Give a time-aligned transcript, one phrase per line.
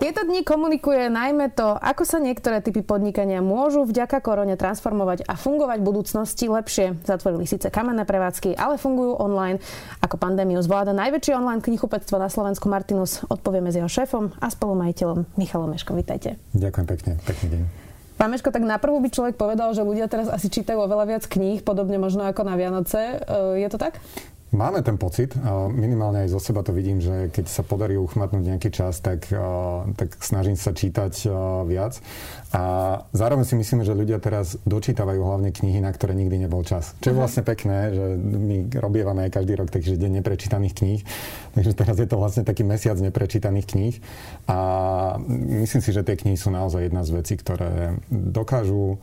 [0.00, 5.36] Tieto dni komunikuje najmä to, ako sa niektoré typy podnikania môžu vďaka korone transformovať a
[5.36, 7.04] fungovať v budúcnosti lepšie.
[7.04, 9.60] Zatvorili síce kamenné prevádzky, ale fungujú online.
[10.00, 13.20] Ako pandémiu zvláda najväčšie online knihupectvo na Slovensku Martinus.
[13.28, 16.00] Odpovieme s jeho šéfom a spolumajiteľom Michalom Meškom.
[16.00, 16.40] Vítajte.
[16.56, 17.12] Ďakujem pekne.
[17.20, 17.62] Pekný deň.
[18.16, 21.60] Pán Meško, tak naprvu by človek povedal, že ľudia teraz asi čítajú oveľa viac kníh,
[21.60, 23.20] podobne možno ako na Vianoce.
[23.20, 24.00] E, je to tak?
[24.50, 25.38] Máme ten pocit,
[25.70, 29.30] minimálne aj zo seba to vidím, že keď sa podarí uchmatnúť nejaký čas, tak,
[29.94, 31.30] tak snažím sa čítať
[31.70, 32.02] viac.
[32.50, 32.62] A
[33.14, 36.98] zároveň si myslíme, že ľudia teraz dočítavajú hlavne knihy, na ktoré nikdy nebol čas.
[36.98, 41.00] Čo je vlastne pekné, že my robievame aj každý rok takže deň neprečítaných kníh.
[41.54, 43.94] Takže teraz je to vlastne taký mesiac neprečítaných kníh.
[44.50, 44.58] A
[45.62, 48.98] myslím si, že tie knihy sú naozaj jedna z vecí, ktoré dokážu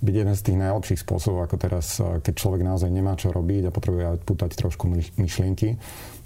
[0.00, 3.68] byť jeden z tých najlepších spôsobov, ako teraz, eh, keď človek naozaj nemá čo robiť
[3.68, 4.88] a potrebuje pútať trošku
[5.20, 5.76] myšlienky,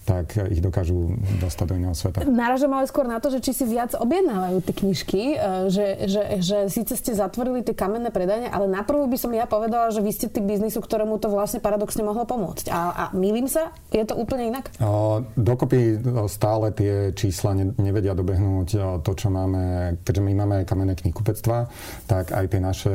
[0.04, 2.22] tak ich dokážu dostať do iného sveta.
[2.28, 5.36] Náražam ale skôr na to, že či si viac objednávajú tie knižky, e,
[5.72, 9.88] že, že, že síce ste zatvorili tie kamenné predania, ale naprvu by som ja povedala,
[9.90, 12.68] že vy ste tým biznisu, ktorému to vlastne paradoxne mohlo pomôcť.
[12.68, 13.72] A, a milím sa?
[13.88, 14.68] Je to úplne inak?
[14.78, 20.94] O, dokopy stále tie čísla ne, nevedia dobehnúť to, čo máme, keďže my máme kamenné
[21.00, 21.68] knihkupectva,
[22.04, 22.92] tak aj tie naše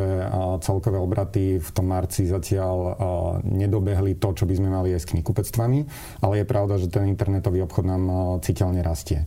[0.62, 3.00] celkové obraty v tom marci zatiaľ
[3.42, 5.80] nedobehli to, čo by sme mali aj s knihkupectvami,
[6.22, 8.04] ale je pravda, že ten internetový obchod nám
[8.44, 9.24] citeľne rastie.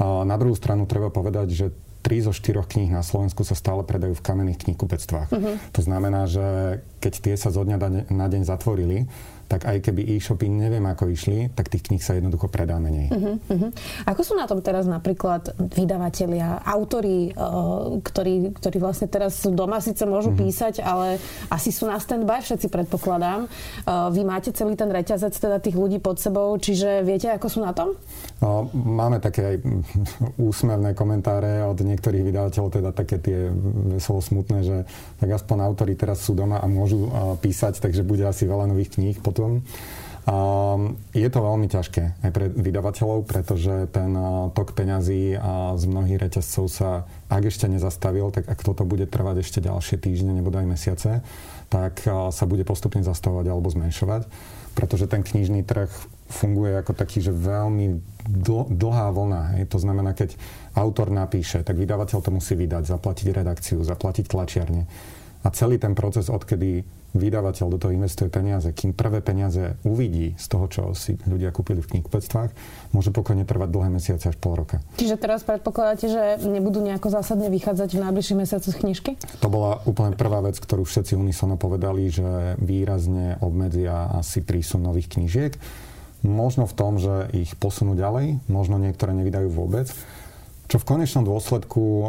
[0.00, 1.66] Na druhú stranu treba povedať, že
[2.04, 5.28] 3 zo 4 kníh na Slovensku sa stále predajú v kamenných knihkupectvách.
[5.32, 5.58] Uh-huh.
[5.74, 9.10] To znamená, že keď tie sa zo dňa na deň zatvorili,
[9.46, 13.14] tak aj keby e-shopy neviem ako išli, tak tých kníh sa jednoducho predá menej.
[13.14, 13.70] Uh-huh, uh-huh.
[14.10, 20.02] Ako sú na tom teraz napríklad vydavatelia, autori, uh, ktorí, ktorí vlastne teraz doma síce
[20.02, 20.42] môžu uh-huh.
[20.42, 23.46] písať, ale asi sú na stand-by všetci predpokladám.
[23.86, 27.62] Uh, vy máte celý ten reťazec teda tých ľudí pod sebou, čiže viete, ako sú
[27.62, 27.94] na tom?
[28.42, 29.56] Uh, máme také aj
[30.50, 33.46] úsmevné komentáre od niektorých vydavateľov, teda také tie
[33.94, 34.76] veselo smutné, že
[35.22, 38.98] tak aspoň autori teraz sú doma a môžu uh, písať, takže bude asi veľa nových
[38.98, 39.35] kníh potom.
[40.26, 45.86] Um, je to veľmi ťažké aj pre vydavateľov, pretože ten uh, tok peňazí uh, z
[45.86, 50.50] mnohých reťazcov sa, ak ešte nezastavil, tak ak toto bude trvať ešte ďalšie týždne nebo
[50.50, 51.22] aj mesiace,
[51.70, 54.26] tak uh, sa bude postupne zastavovať alebo zmenšovať,
[54.74, 55.94] pretože ten knižný trh
[56.26, 59.42] funguje ako taký, že veľmi dl- dlhá vlna.
[59.54, 59.70] Hej.
[59.70, 60.34] To znamená, keď
[60.74, 64.90] autor napíše, tak vydavateľ to musí vydať, zaplatiť redakciu, zaplatiť tlačiarne.
[65.46, 66.82] A celý ten proces, odkedy
[67.16, 71.80] vydavateľ do toho investuje peniaze, kým prvé peniaze uvidí z toho, čo si ľudia kúpili
[71.82, 72.50] v knihkupectvách,
[72.92, 74.84] môže pokojne trvať dlhé mesiace až pol roka.
[75.00, 79.10] Čiže teraz predpokladáte, že nebudú nejako zásadne vychádzať v najbližších mesiacoch knižky?
[79.40, 85.16] To bola úplne prvá vec, ktorú všetci unisono povedali, že výrazne obmedzia asi prísun nových
[85.16, 85.56] knížiek.
[86.26, 89.86] Možno v tom, že ich posunú ďalej, možno niektoré nevydajú vôbec
[90.66, 92.06] čo v konečnom dôsledku uh,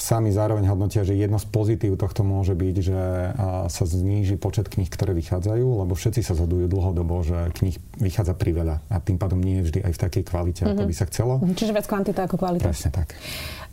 [0.00, 4.72] sami zároveň hodnotia, že jedno z pozitív tohto môže byť, že uh, sa zníži počet
[4.72, 9.40] kníh, ktoré vychádzajú, lebo všetci sa zhodujú dlhodobo, že kníh vychádza priveľa a tým pádom
[9.40, 10.74] nie je vždy aj v takej kvalite, mm-hmm.
[10.74, 10.90] ako mhm.
[10.90, 11.32] by sa chcelo.
[11.44, 12.66] Čiže viac kvantita ako kvalita.
[12.72, 13.12] Presne tak.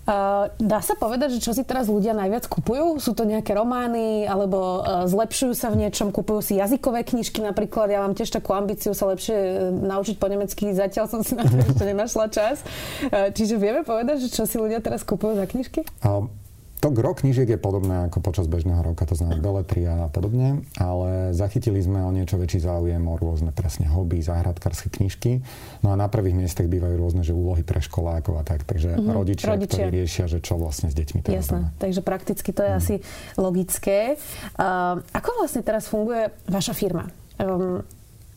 [0.05, 3.01] Uh, dá sa povedať, že čo si teraz ľudia najviac kupujú?
[3.01, 7.89] Sú to nejaké romány, alebo uh, zlepšujú sa v niečom, kupujú si jazykové knižky napríklad.
[7.89, 11.41] Ja mám tiež takú ambíciu sa lepšie uh, naučiť po nemecky, zatiaľ som si na
[11.41, 12.61] to ešte nenašla čas.
[13.09, 15.81] Uh, čiže vieme povedať, že čo si ľudia teraz kupujú za knižky?
[16.05, 16.29] Uh,
[16.79, 21.31] to gro knížiek je podobné ako počas bežného roka, to znamená beletria a podobne, ale
[21.31, 25.41] zachytili sme o niečo väčší záujem o rôzne presne hobby, záhradkárske knižky.
[25.81, 28.67] No a na prvých miestach bývajú rôzne že úlohy pre školákov a tak.
[28.67, 29.15] Takže mm-hmm.
[29.15, 31.79] rodičia, rodičia, ktorí riešia, že čo vlastne s deťmi teraz Jasné, doma.
[31.81, 32.79] takže prakticky to je mm.
[32.79, 32.95] asi
[33.39, 33.97] logické.
[34.59, 37.09] Uh, ako vlastne teraz funguje vaša firma?
[37.39, 37.83] Um,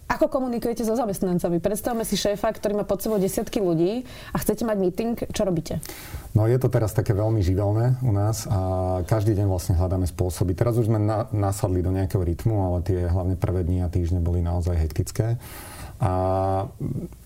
[0.09, 1.61] ako komunikujete so zamestnancami?
[1.61, 5.85] Predstavme si šéfa, ktorý má pod sebou desiatky ľudí a chcete mať meeting, čo robíte?
[6.33, 8.59] No je to teraz také veľmi živelné u nás a
[9.05, 10.57] každý deň vlastne hľadáme spôsoby.
[10.57, 14.25] Teraz už sme na, nasadli do nejakého rytmu, ale tie hlavne prvé dni a týždne
[14.25, 15.37] boli naozaj hektické.
[15.99, 16.13] A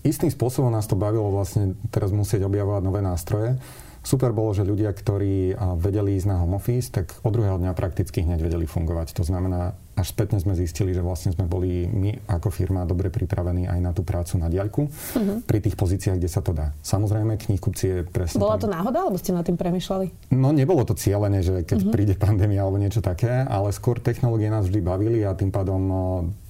[0.01, 3.61] istým spôsobom nás to bavilo vlastne teraz musieť objavovať nové nástroje.
[4.03, 8.19] Super bolo, že ľudia, ktorí vedeli ísť na home office, tak od druhého dňa prakticky
[8.19, 9.15] hneď vedeli fungovať.
[9.15, 13.69] To znamená, až spätne sme zistili, že vlastne sme boli my ako firma dobre pripravení
[13.69, 15.45] aj na tú prácu na diaľku uh-huh.
[15.45, 16.73] pri tých pozíciách, kde sa to dá.
[16.81, 18.41] Samozrejme, knihkupci je presne...
[18.41, 20.33] Bola to náhoda, alebo ste nad tým premyšľali?
[20.33, 21.93] No nebolo to cieľené, že keď uh-huh.
[21.93, 26.01] príde pandémia alebo niečo také, ale skôr technológie nás vždy bavili a tým pádom no,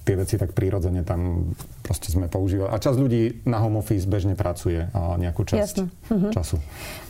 [0.04, 2.68] tie veci tak prirodzene tam proste sme používali.
[2.68, 5.76] A časť ľudí na home office bežne pracuje nejakú časť.
[6.12, 6.28] Mhm.
[6.36, 6.60] času.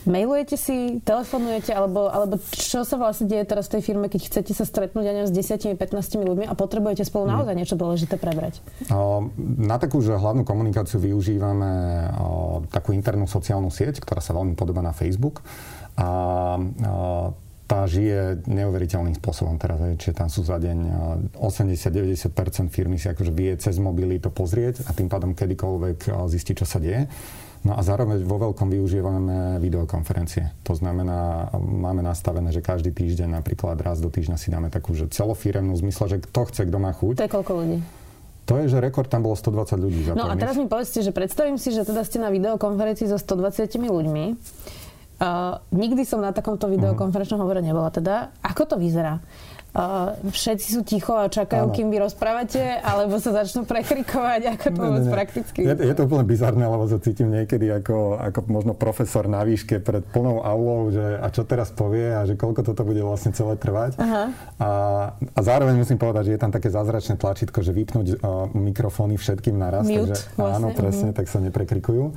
[0.07, 4.51] Mailujete si, telefonujete, alebo, alebo čo sa vlastne deje teraz v tej firme, keď chcete
[4.55, 5.75] sa stretnúť ja s 10-15
[6.23, 7.31] ľuďmi a potrebujete spolu mhm.
[7.35, 7.59] naozaj mm.
[7.59, 8.63] niečo dôležité prebrať?
[9.59, 12.07] Na takú že hlavnú komunikáciu využívame
[12.71, 15.43] takú internú sociálnu sieť, ktorá sa veľmi podobá na Facebook.
[15.95, 16.11] A, a
[17.65, 20.77] tá žije neuveriteľným spôsobom teraz, čiže tam sú za deň
[21.33, 26.69] 80-90% firmy si akože vie cez mobily to pozrieť a tým pádom kedykoľvek zistí, čo
[26.69, 27.09] sa deje.
[27.65, 30.53] No a zároveň vo veľkom využívame videokonferencie.
[30.69, 35.09] To znamená, máme nastavené, že každý týždeň napríklad raz do týždňa si dáme takú, že
[35.09, 37.17] celofiremnú v zmysle, že kto chce, kto má chuť.
[37.17, 37.81] To je koľko ľudí?
[38.45, 40.13] To je, že rekord tam bolo 120 ľudí.
[40.13, 43.73] No a teraz mi povedzte, že predstavím si, že teda ste na videokonferencii so 120
[43.81, 44.25] ľuďmi
[45.15, 48.35] Uh, nikdy som na takomto videokonferenčnom hovore nebola teda.
[48.43, 49.23] Ako to vyzerá?
[49.75, 51.75] Uh, všetci sú ticho a čakajú, Áno.
[51.75, 55.59] kým vy rozprávate, alebo sa začnú prekrikovať, ako to vôbec prakticky?
[55.67, 59.83] Je, je to úplne bizarné, lebo sa cítim niekedy ako, ako možno profesor na výške
[59.83, 63.59] pred plnou aulou, že a čo teraz povie a že koľko toto bude vlastne celé
[63.59, 63.99] trvať.
[63.99, 64.23] Aha.
[64.63, 64.69] A,
[65.11, 69.59] a zároveň musím povedať, že je tam také zázračné tlačítko, že vypnúť uh, mikrofóny všetkým
[69.59, 69.91] naraz.
[69.91, 70.55] Mute, takže, vlastne.
[70.55, 71.19] Áno, presne, uh-huh.
[71.19, 72.15] tak sa neprekrikujú.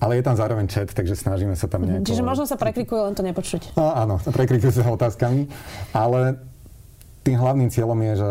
[0.00, 2.08] Ale je tam zároveň chat, takže snažíme sa tam nejako...
[2.08, 3.76] Čiže možno sa preklikuje, len to nepočuť.
[3.76, 5.50] No, áno, preklikujú sa otázkami,
[5.92, 6.49] ale
[7.20, 8.30] tým hlavným cieľom je, že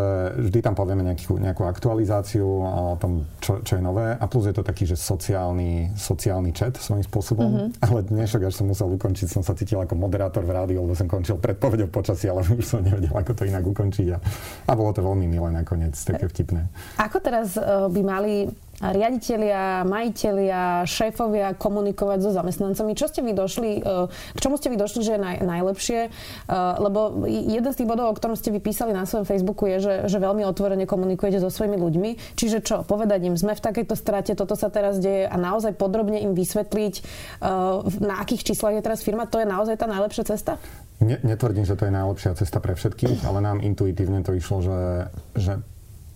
[0.50, 4.18] vždy tam povieme nejakú, nejakú aktualizáciu o tom, čo, čo je nové.
[4.18, 7.46] A plus je to taký, že sociálny, sociálny chat svojím spôsobom.
[7.46, 7.86] Mm-hmm.
[7.86, 11.06] Ale dnešok, až som musel ukončiť, som sa cítil ako moderátor v rádiu, lebo som
[11.06, 14.06] končil predpovedou počasí, ale už som nevedel, ako to inak ukončiť.
[14.10, 14.18] A,
[14.66, 16.66] a bolo to veľmi milé nakoniec, také vtipné.
[16.98, 18.50] Ako teraz uh, by mali
[18.80, 22.96] riaditeľia, majiteľia, šéfovia komunikovať so zamestnancami.
[22.96, 26.00] Čo ste vy došli, e, k čomu ste vy došli, že je naj, najlepšie?
[26.08, 26.10] E,
[26.80, 30.16] lebo jeden z tých bodov, o ktorom ste vypísali na svojom Facebooku je, že, že
[30.16, 32.10] veľmi otvorene komunikujete so svojimi ľuďmi.
[32.40, 36.16] Čiže čo, povedať im, sme v takejto strate, toto sa teraz deje a naozaj podrobne
[36.24, 37.02] im vysvetliť, e,
[38.00, 40.56] na akých číslach je teraz firma, to je naozaj tá najlepšia cesta?
[41.04, 44.78] Ne, netvrdím, že to je najlepšia cesta pre všetkých, ale nám intuitívne to išlo, že,
[45.36, 45.52] že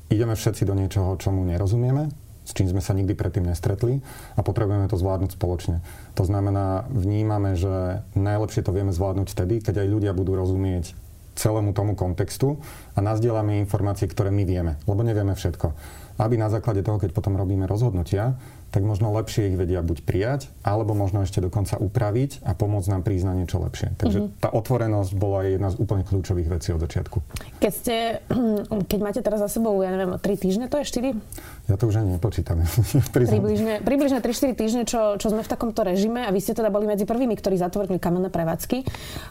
[0.08, 4.04] ideme všetci do niečoho, čomu nerozumieme s čím sme sa nikdy predtým nestretli
[4.36, 5.80] a potrebujeme to zvládnuť spoločne.
[6.14, 10.92] To znamená, vnímame, že najlepšie to vieme zvládnuť vtedy, keď aj ľudia budú rozumieť
[11.34, 12.62] celému tomu kontextu
[12.94, 15.74] a nazdielame informácie, ktoré my vieme, lebo nevieme všetko.
[16.18, 18.38] Aby na základe toho, keď potom robíme rozhodnutia,
[18.74, 23.06] tak možno lepšie ich vedia buď prijať, alebo možno ešte dokonca upraviť a pomôcť nám
[23.06, 23.94] prísť na niečo lepšie.
[23.94, 24.42] Takže mm-hmm.
[24.42, 27.22] tá otvorenosť bola jedna z úplne kľúčových vecí od začiatku.
[27.62, 28.18] Keď ste,
[28.90, 31.70] keď máte teraz za sebou, ja neviem, 3 týždne, to je 4?
[31.70, 32.66] Ja to už ani nepočítam.
[33.14, 36.90] približne, približne 3-4 týždne, čo, čo sme v takomto režime a vy ste teda boli
[36.90, 38.82] medzi prvými, ktorí zatvorili kamenné prevádzky.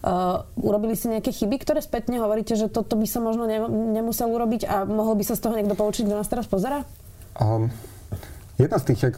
[0.08, 3.60] Uh, urobili ste nejaké chyby, ktoré spätne hovoríte, že toto by sa možno ne,
[4.00, 6.73] nemusel urobiť a mohol by sa z toho niekto poučiť, kto nás teraz pozera?
[7.40, 7.74] Um,
[8.54, 9.10] Jedna z tých,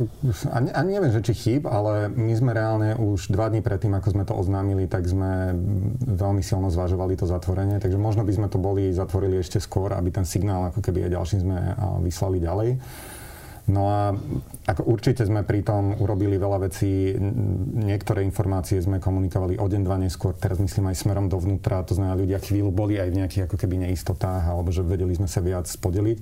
[0.47, 4.15] ani, ani neviem, že či chýb, ale my sme reálne už dva dní predtým, ako
[4.15, 5.51] sme to oznámili, tak sme
[6.07, 10.07] veľmi silno zvažovali to zatvorenie, takže možno by sme to boli zatvorili ešte skôr, aby
[10.07, 11.57] ten signál ako keby aj ďalším sme
[11.99, 12.69] vyslali ďalej.
[13.75, 14.15] No a
[14.71, 17.11] ako určite sme pri tom urobili veľa vecí,
[17.75, 22.15] niektoré informácie sme komunikovali o deň, dva neskôr, teraz myslím aj smerom dovnútra, to znamená
[22.15, 25.67] ľudia chvíľu boli aj v nejakých ako keby neistotách, alebo že vedeli sme sa viac
[25.67, 26.19] podeliť.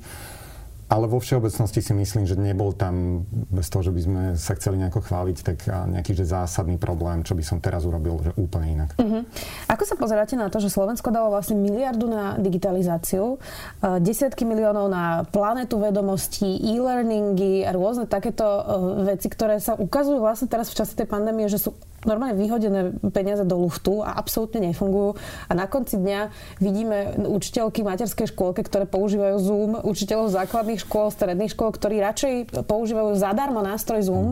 [0.93, 4.77] Ale vo všeobecnosti si myslím, že nebol tam, bez toho, že by sme sa chceli
[4.77, 8.93] nejako chváliť, tak nejaký že zásadný problém, čo by som teraz urobil že úplne inak.
[9.01, 9.25] Uh-huh.
[9.73, 13.41] Ako sa pozeráte na to, že Slovensko dalo vlastne miliardu na digitalizáciu,
[13.81, 18.45] desiatky miliónov na planetu vedomostí, e-learningy a rôzne takéto
[19.01, 21.73] veci, ktoré sa ukazujú vlastne teraz v čase tej pandémie, že sú
[22.03, 25.15] normálne vyhodené peniaze do luftu a absolútne nefungujú.
[25.47, 31.51] A na konci dňa vidíme učiteľky materskej škôlke, ktoré používajú Zoom, učiteľov základných škôl, stredných
[31.51, 34.27] škôl, ktorí radšej používajú zadarmo nástroj Zoom,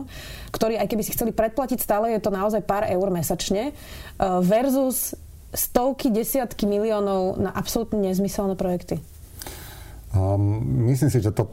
[0.52, 5.16] ktorý aj keby si chceli predplatiť stále, je to naozaj pár eur mesačne, eh, versus
[5.52, 9.04] stovky, desiatky miliónov na absolútne nezmyselné projekty.
[10.12, 11.48] Um, myslím si, že to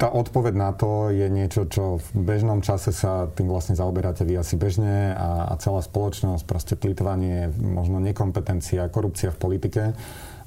[0.00, 4.40] tá odpoveď na to je niečo, čo v bežnom čase sa tým vlastne zaoberáte vy
[4.40, 9.82] asi bežne a, a celá spoločnosť, proste plýtvanie, možno nekompetencia, korupcia v politike.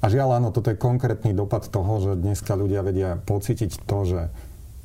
[0.02, 4.20] A žiaľ áno, toto je konkrétny dopad toho, že dneska ľudia vedia pocítiť to, že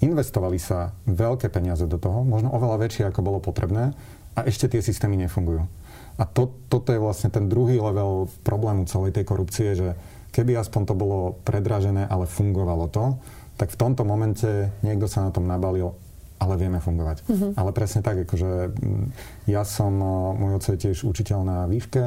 [0.01, 3.93] investovali sa veľké peniaze do toho, možno oveľa väčšie, ako bolo potrebné,
[4.33, 5.67] a ešte tie systémy nefungujú.
[6.15, 9.99] A to, toto je vlastne ten druhý level problému celej tej korupcie, že
[10.31, 13.19] keby aspoň to bolo predražené, ale fungovalo to,
[13.57, 15.93] tak v tomto momente niekto sa na tom nabalil,
[16.41, 17.27] ale vieme fungovať.
[17.27, 17.51] Mm-hmm.
[17.57, 19.05] Ale presne tak, akože mm,
[19.49, 19.93] ja som,
[20.37, 22.03] môj oco je tiež učiteľ na výške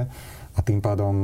[0.54, 1.16] a tým pádom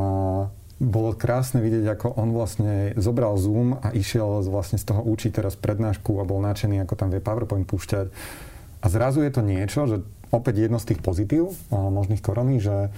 [0.81, 5.53] bolo krásne vidieť, ako on vlastne zobral Zoom a išiel vlastne z toho učiť teraz
[5.53, 8.09] prednášku a bol nadšený, ako tam vie PowerPoint púšťať.
[8.81, 10.01] A zrazu je to niečo, že
[10.33, 12.89] opäť jedno z tých pozitív možných korony, že,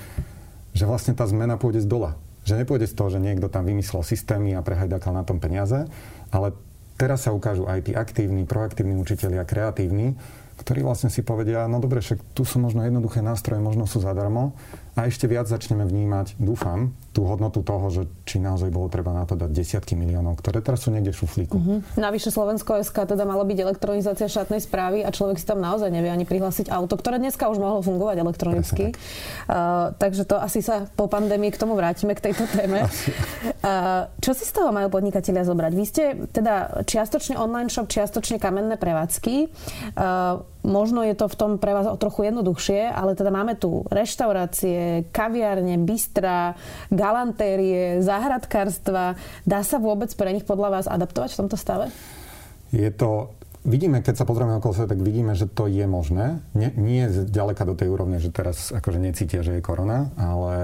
[0.78, 2.14] že vlastne tá zmena pôjde z dola.
[2.46, 5.90] Že nepôjde z toho, že niekto tam vymyslel systémy a prehajdakal na tom peniaze,
[6.30, 6.54] ale
[6.96, 10.14] teraz sa ukážu aj tí aktívni, proaktívni učiteľia, kreatívni,
[10.60, 14.54] ktorí vlastne si povedia, no dobre, však tu sú možno jednoduché nástroje, možno sú zadarmo,
[14.92, 19.24] a ešte viac začneme vnímať, dúfam, tú hodnotu toho, že či naozaj bolo treba na
[19.24, 21.56] to dať desiatky miliónov, ktoré teraz sú niekde v šuflíku.
[21.56, 21.78] Uh-huh.
[21.96, 26.12] Navyše Slovensko SK teda malo byť elektronizácia štátnej správy a človek si tam naozaj nevie
[26.12, 28.92] ani prihlásiť auto, ktoré dneska už mohlo fungovať elektronicky.
[29.48, 32.84] Uh, takže to asi sa po pandémii k tomu vrátime, k tejto téme.
[33.62, 35.72] Uh, čo si z toho majú podnikatelia zobrať?
[35.78, 39.46] Vy ste teda čiastočne online shop, čiastočne kamenné prevádzky.
[39.94, 43.82] Uh, možno je to v tom pre vás o trochu jednoduchšie, ale teda máme tu
[43.90, 46.54] reštaurácie, kaviárne, bystra,
[46.88, 49.18] galantérie, záhradkárstva.
[49.42, 51.90] Dá sa vôbec pre nich podľa vás adaptovať v tomto stave?
[52.72, 56.42] Je to vidíme, keď sa pozrieme okolo seba, tak vidíme, že to je možné.
[56.54, 60.56] Nie, nie ďaleka do tej úrovne, že teraz akože necítia, že je korona, ale,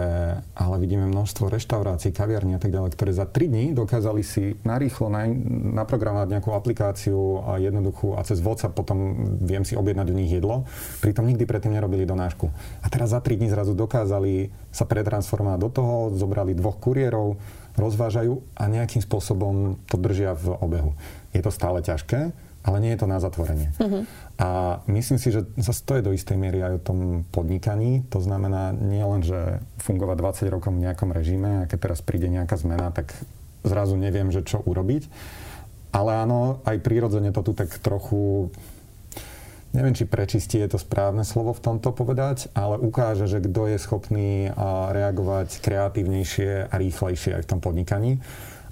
[0.59, 5.07] ale vidíme množstvo reštaurácií, kaviarní a tak ďalej, ktoré za 3 dní dokázali si narýchlo
[5.11, 5.31] na,
[5.79, 10.67] naprogramovať nejakú aplikáciu a jednoduchú a cez WhatsApp potom viem si objednať u nich jedlo.
[10.99, 12.51] Pritom nikdy predtým nerobili donášku.
[12.83, 17.39] A teraz za 3 dní zrazu dokázali sa pretransformovať do toho, zobrali dvoch kuriérov,
[17.79, 20.91] rozvážajú a nejakým spôsobom to držia v obehu.
[21.31, 23.73] Je to stále ťažké, ale nie je to na zatvorenie.
[23.81, 24.05] Uh-huh.
[24.37, 24.49] A
[24.93, 26.99] myslím si, že zase to je do istej miery aj o tom
[27.33, 28.05] podnikaní.
[28.13, 32.29] To znamená nie len, že fungovať 20 rokov v nejakom režime a keď teraz príde
[32.29, 33.17] nejaká zmena, tak
[33.65, 35.09] zrazu neviem, že čo urobiť.
[35.97, 38.53] Ale áno, aj prirodzene to tu tak trochu
[39.73, 43.79] neviem, či prečistí je to správne slovo v tomto povedať, ale ukáže, že kto je
[43.81, 44.31] schopný
[44.93, 48.21] reagovať kreatívnejšie a rýchlejšie aj v tom podnikaní.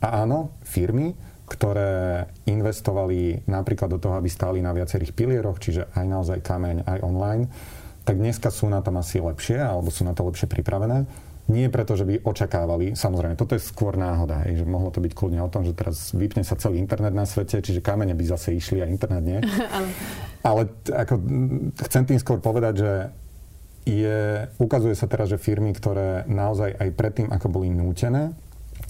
[0.00, 6.04] A áno, firmy, ktoré investovali napríklad do toho, aby stáli na viacerých pilieroch, čiže aj
[6.04, 7.46] naozaj kameň, aj online,
[8.02, 11.06] tak dneska sú na tom asi lepšie, alebo sú na to lepšie pripravené.
[11.46, 15.14] Nie preto, že by očakávali, samozrejme, toto je skôr náhoda, hej, že mohlo to byť
[15.14, 18.50] kľudne o tom, že teraz vypne sa celý internet na svete, čiže kamene by zase
[18.58, 19.38] išli a internet nie.
[20.46, 21.14] Ale ako,
[21.86, 22.92] chcem tým skôr povedať, že
[23.86, 28.34] je, ukazuje sa teraz, že firmy, ktoré naozaj aj predtým, ako boli nútené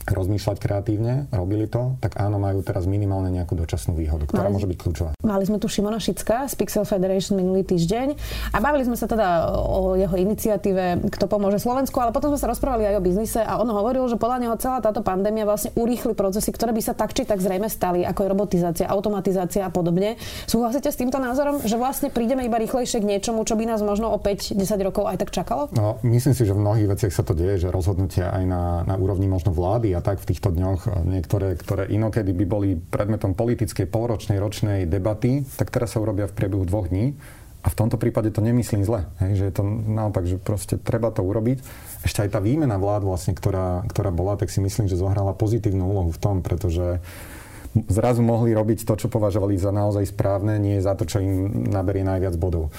[0.06, 4.70] rozmýšľať kreatívne, robili to, tak áno, majú teraz minimálne nejakú dočasnú výhodu, ktorá mali, môže
[4.70, 5.10] byť kľúčová.
[5.26, 8.14] Mali sme tu Šimona Šicka z Pixel Federation minulý týždeň
[8.54, 12.46] a bavili sme sa teda o jeho iniciatíve Kto pomôže Slovensku, ale potom sme sa
[12.46, 16.14] rozprávali aj o biznise a on hovoril, že podľa neho celá táto pandémia vlastne urýchli
[16.14, 20.14] procesy, ktoré by sa tak či tak zrejme stali, ako je robotizácia, automatizácia a podobne.
[20.46, 24.14] Súhlasíte s týmto názorom, že vlastne prídeme iba rýchlejšie k niečomu, čo by nás možno
[24.14, 24.54] o 5-10
[24.86, 25.66] rokov aj tak čakalo?
[25.74, 28.94] No, myslím si, že v mnohých veciach sa to deje, že rozhodnutia aj na, na
[28.94, 33.84] úrovni možno vlády a tak v týchto dňoch, niektoré, ktoré inokedy by boli predmetom politickej
[33.92, 37.12] polročnej, ročnej debaty, tak teraz sa urobia v priebehu dvoch dní.
[37.60, 39.04] A v tomto prípade to nemyslím zle.
[39.20, 41.60] Hej, že je to naopak, že proste treba to urobiť.
[42.08, 45.84] Ešte aj tá výmena vlád vlastne, ktorá, ktorá bola, tak si myslím, že zohrala pozitívnu
[45.84, 47.04] úlohu v tom, pretože
[47.92, 52.06] zrazu mohli robiť to, čo považovali za naozaj správne, nie za to, čo im naberie
[52.06, 52.72] najviac bodov.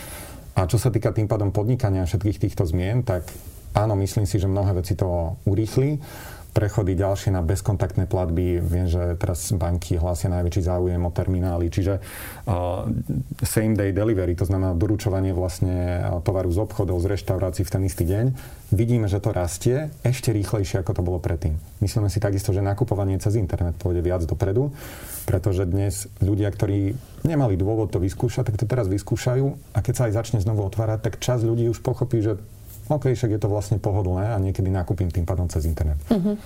[0.57, 3.27] A čo sa týka tým pádom podnikania všetkých týchto zmien, tak
[3.75, 5.99] áno, myslím si, že mnohé veci to urýchli
[6.57, 8.57] prechody ďalšie na bezkontaktné platby.
[8.57, 12.01] Viem, že teraz banky hlásia najväčší záujem o terminály, čiže
[13.45, 18.09] same day delivery, to znamená doručovanie vlastne tovaru z obchodov, z reštaurácií v ten istý
[18.09, 18.25] deň.
[18.73, 21.61] Vidíme, že to rastie ešte rýchlejšie, ako to bolo predtým.
[21.77, 24.73] Myslíme si takisto, že nakupovanie cez internet pôjde viac dopredu,
[25.29, 30.03] pretože dnes ľudia, ktorí nemali dôvod to vyskúšať, tak to teraz vyskúšajú a keď sa
[30.09, 32.41] aj začne znovu otvárať, tak čas ľudí už pochopí, že
[32.87, 35.99] OK, však je to vlastne pohodlné a niekedy nakúpim tým pádom cez internet.
[36.07, 36.39] Uh-huh.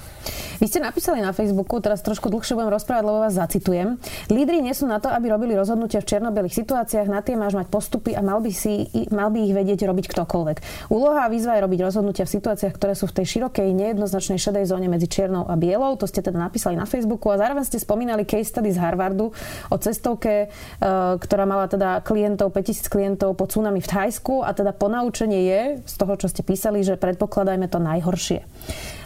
[0.58, 4.02] Vy ste napísali na Facebooku, teraz trošku dlhšie budem rozprávať, lebo vás zacitujem.
[4.30, 7.70] Lídry nie sú na to, aby robili rozhodnutia v černobelých situáciách, na tie máš mať
[7.70, 10.58] postupy a mal by, si, mal by ich vedieť robiť ktokoľvek.
[10.90, 14.66] Úloha a výzva je robiť rozhodnutia v situáciách, ktoré sú v tej širokej, nejednoznačnej šedej
[14.66, 15.94] zóne medzi čiernou a bielou.
[16.02, 19.30] To ste teda napísali na Facebooku a zároveň ste spomínali case study z Harvardu
[19.70, 20.88] o cestovke, e,
[21.22, 25.96] ktorá mala teda klientov, 5000 klientov po tsunami v Thajsku a teda ponaučenie je z
[26.00, 28.48] toho, čo ste písali, že predpokladajme to najhoršie.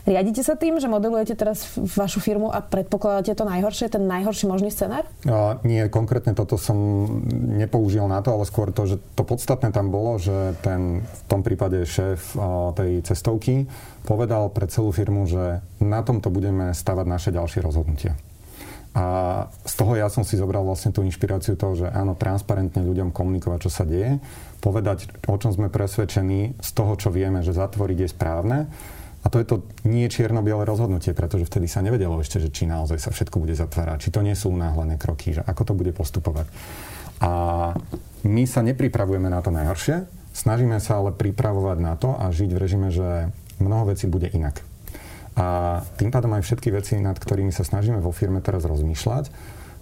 [0.05, 4.69] Riadite sa tým, že modelujete teraz vašu firmu a predpokladáte to najhoršie, ten najhorší možný
[4.69, 5.09] scenár?
[5.25, 6.77] A nie, konkrétne toto som
[7.33, 11.41] nepoužil na to, ale skôr to, že to podstatné tam bolo, že ten v tom
[11.41, 12.37] prípade šéf
[12.77, 13.65] tej cestovky
[14.05, 18.13] povedal pre celú firmu, že na tomto budeme stavať naše ďalšie rozhodnutia.
[18.95, 19.03] A
[19.67, 23.67] z toho ja som si zobral vlastne tú inšpiráciu toho, že áno, transparentne ľuďom komunikovať,
[23.67, 24.23] čo sa deje,
[24.65, 28.57] povedať, o čom sme presvedčení z toho, čo vieme, že zatvoriť je správne
[29.25, 33.01] A to je to nie čierno-biele rozhodnutie, pretože vtedy sa nevedelo ešte, že či naozaj
[33.01, 36.45] sa všetko bude zatvárať, či to nie sú unáhlené kroky, že ako to bude postupovať.
[37.25, 37.31] A
[38.21, 42.61] my sa nepripravujeme na to najhoršie, snažíme sa ale pripravovať na to a žiť v
[42.61, 44.61] režime, že mnoho vecí bude inak.
[45.35, 49.33] A tým pádom aj všetky veci, nad ktorými sa snažíme vo firme teraz rozmýšľať,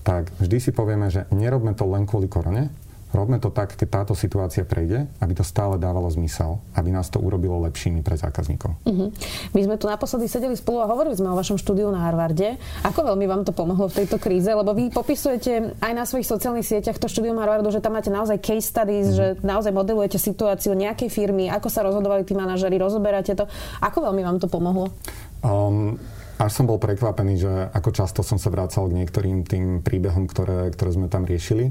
[0.08, 2.72] tak vždy si povieme, že nerobme to len kvôli korone,
[3.14, 7.22] Robme to tak, keď táto situácia prejde, aby to stále dávalo zmysel, aby nás to
[7.22, 8.74] urobilo lepšími pre zákazníkov.
[8.90, 9.14] Uh-huh.
[9.54, 12.58] My sme tu naposledy sedeli spolu a hovorili sme o vašom štúdiu na Harvarde.
[12.82, 14.50] Ako veľmi vám to pomohlo v tejto kríze?
[14.50, 18.42] Lebo vy popisujete aj na svojich sociálnych sieťach to štúdium Harvardu, že tam máte naozaj
[18.42, 19.38] case studies, uh-huh.
[19.38, 23.46] že naozaj modelujete situáciu nejakej firmy, ako sa rozhodovali tí manažeri, rozoberáte to.
[23.78, 24.90] Ako veľmi vám to pomohlo?
[25.46, 26.02] Um,
[26.42, 30.74] až som bol prekvapený, že ako často som sa vracal k niektorým tým príbehom, ktoré,
[30.74, 31.70] ktoré sme tam riešili.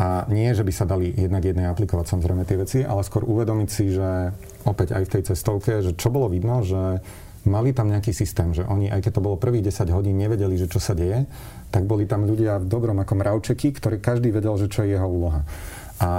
[0.00, 3.68] A nie, že by sa dali jednak jednej aplikovať samozrejme tie veci, ale skôr uvedomiť
[3.70, 4.34] si, že
[4.66, 6.98] opäť aj v tej cestovke, že čo bolo vidno, že
[7.46, 10.70] mali tam nejaký systém, že oni, aj keď to bolo prvých 10 hodín, nevedeli, že
[10.70, 11.26] čo sa deje,
[11.70, 15.06] tak boli tam ľudia v dobrom ako mravčeky, ktorí každý vedel, že čo je jeho
[15.06, 15.42] úloha.
[16.02, 16.10] A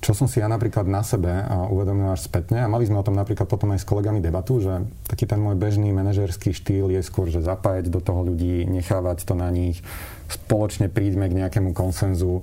[0.00, 1.28] čo som si ja napríklad na sebe
[1.68, 4.88] uvedomil až spätne, a mali sme o tom napríklad potom aj s kolegami debatu, že
[5.04, 9.36] taký ten môj bežný manažerský štýl je skôr, že zapájať do toho ľudí, nechávať to
[9.36, 9.84] na nich,
[10.32, 12.40] spoločne príďme k nejakému konsenzu,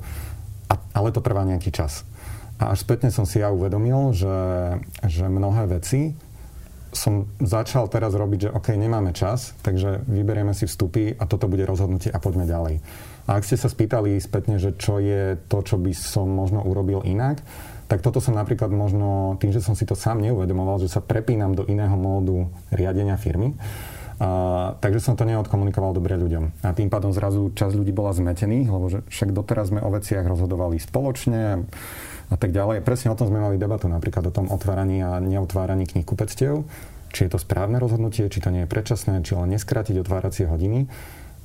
[0.69, 2.05] a, ale to trvá nejaký čas.
[2.61, 4.37] A až spätne som si ja uvedomil, že,
[5.05, 6.13] že mnohé veci
[6.97, 11.63] som začal teraz robiť, že OK, nemáme čas, takže vyberieme si vstupy a toto bude
[11.63, 12.75] rozhodnutie a poďme ďalej.
[13.29, 17.05] A ak ste sa spýtali spätne, že čo je to, čo by som možno urobil
[17.05, 17.43] inak,
[17.87, 21.55] tak toto som napríklad možno, tým, že som si to sám neuvedomoval, že sa prepínam
[21.55, 23.55] do iného módu riadenia firmy,
[24.81, 26.65] takže som to neodkomunikoval dobre ľuďom.
[26.65, 30.25] A tým pádom zrazu časť ľudí bola zmetených, lebo že však doteraz sme o veciach
[30.25, 31.65] rozhodovali spoločne
[32.27, 32.81] a tak ďalej.
[32.81, 36.65] Presne o tom sme mali debatu, napríklad o tom otváraní a neotváraní kníh kupectiev,
[37.13, 40.89] či je to správne rozhodnutie, či to nie je predčasné, či len neskrátiť otváracie hodiny.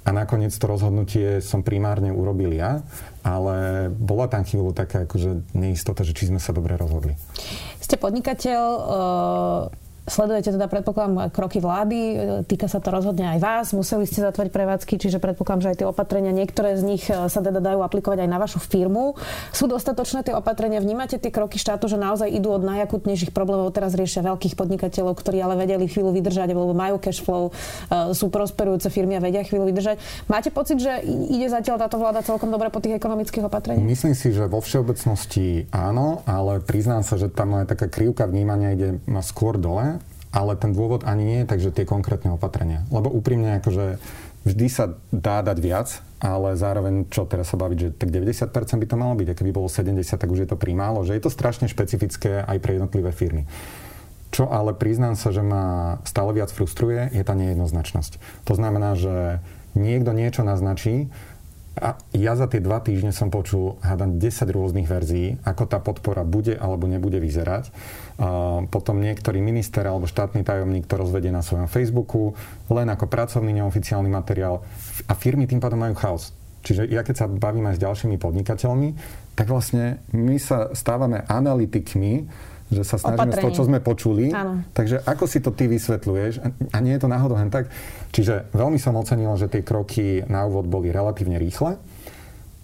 [0.03, 2.83] A nakoniec to rozhodnutie som primárne urobil ja,
[3.23, 7.15] ale bola tam chvíľu taká akože neistota, že či sme sa dobre rozhodli.
[7.79, 8.67] Ste podnikateľ,
[10.03, 14.51] Sledujete teda, predpokladám, kroky vlády, e, týka sa to rozhodne aj vás, museli ste zatvoriť
[14.51, 18.27] prevádzky, čiže predpokladám, že aj tie opatrenia, niektoré z nich e, sa teda dajú aplikovať
[18.27, 19.15] aj na vašu firmu.
[19.55, 20.83] Sú dostatočné tie opatrenia?
[20.83, 25.39] Vnímate tie kroky štátu, že naozaj idú od najakutnejších problémov, teraz riešia veľkých podnikateľov, ktorí
[25.39, 29.71] ale vedeli chvíľu vydržať, lebo majú cash flow, e, sú prosperujúce firmy a vedia chvíľu
[29.71, 30.03] vydržať.
[30.27, 33.87] Máte pocit, že ide zatiaľ táto vláda celkom dobre po tých ekonomických opatreniach?
[33.87, 38.75] Myslím si, že vo všeobecnosti áno, ale priznám sa, že tam je taká krivka vnímania
[38.75, 39.93] ide skôr dole
[40.33, 42.89] ale ten dôvod ani nie je takže tie konkrétne opatrenia.
[42.89, 44.01] Lebo úprimne akože
[44.49, 48.87] vždy sa dá dať viac, ale zároveň, čo teraz sa baviť, že tak 90% by
[48.89, 51.31] to malo byť, a keby bolo 70, tak už je to primálo, že je to
[51.31, 53.47] strašne špecifické aj pre jednotlivé firmy.
[54.33, 58.17] Čo ale priznám sa, že ma stále viac frustruje, je tá nejednoznačnosť.
[58.49, 59.45] To znamená, že
[59.77, 61.13] niekto niečo naznačí,
[61.73, 66.21] a ja za tie dva týždne som počul, hádam, 10 rôznych verzií, ako tá podpora
[66.21, 67.73] bude alebo nebude vyzerať.
[68.21, 72.37] A potom niektorý minister alebo štátny tajomník to rozvedie na svojom Facebooku,
[72.69, 74.61] len ako pracovný neoficiálny materiál.
[75.09, 76.37] A firmy tým pádom majú chaos.
[76.63, 78.89] Čiže ja keď sa bavím aj s ďalšími podnikateľmi,
[79.33, 82.29] tak vlastne my sa stávame analytikmi
[82.73, 84.33] že sa snažíme z toho, čo sme počuli.
[84.33, 84.65] Áno.
[84.73, 86.41] Takže ako si to ty vysvetľuješ?
[86.73, 87.69] A nie je to náhodou hen tak?
[88.17, 91.77] Čiže veľmi som ocenil, že tie kroky na úvod boli relatívne rýchle,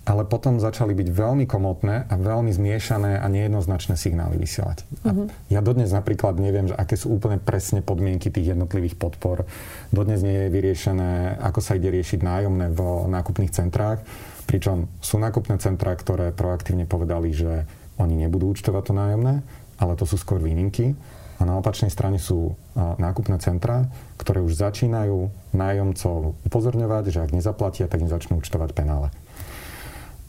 [0.09, 4.89] ale potom začali byť veľmi komotné a veľmi zmiešané a nejednoznačné signály vysielať.
[5.05, 5.29] Uh-huh.
[5.53, 9.45] ja dodnes napríklad neviem, že aké sú úplne presne podmienky tých jednotlivých podpor.
[9.93, 12.81] Dodnes nie je vyriešené, ako sa ide riešiť nájomné v
[13.13, 14.01] nákupných centrách.
[14.49, 17.69] Pričom sú nákupné centrá, ktoré proaktívne povedali, že
[18.01, 19.45] oni nebudú účtovať to nájomné
[19.79, 20.99] ale to sú skôr výnimky.
[21.39, 23.87] A na opačnej strane sú nákupné centra,
[24.19, 29.15] ktoré už začínajú nájomcov upozorňovať, že ak nezaplatia, tak im začnú účtovať penále.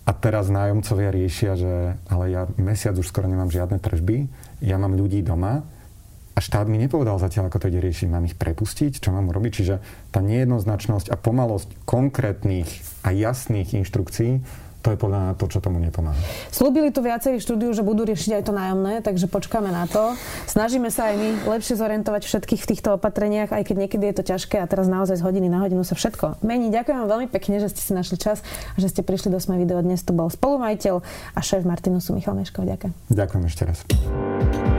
[0.05, 4.29] A teraz nájomcovia riešia, že ale ja mesiac už skoro nemám žiadne tržby,
[4.61, 5.65] ja mám ľudí doma
[6.33, 8.07] a štát mi nepovedal zatiaľ, ako to ide riešiť.
[8.09, 9.01] Mám ich prepustiť?
[9.01, 9.51] Čo mám urobiť?
[9.53, 9.75] Čiže
[10.13, 12.69] tá nejednoznačnosť a pomalosť konkrétnych
[13.01, 14.45] a jasných inštrukcií
[14.79, 16.15] to je podľa mňa to, čo tomu nepomáha.
[16.49, 20.15] Slúbili tu viacerí štúdiu, že budú riešiť aj to nájomné, takže počkáme na to.
[20.47, 24.23] Snažíme sa aj my lepšie zorientovať všetkých v týchto opatreniach, aj keď niekedy je to
[24.35, 26.71] ťažké a teraz naozaj z hodiny na hodinu sa všetko mení.
[26.71, 28.39] Ďakujem vám veľmi pekne, že ste si našli čas
[28.73, 29.83] a že ste prišli do Sme video.
[29.83, 31.03] Dnes tu bol spolumajiteľ
[31.35, 32.63] a šéf Martinusu Michal Meškov.
[32.63, 32.91] Ďakujem.
[33.11, 34.78] Ďakujem ešte raz.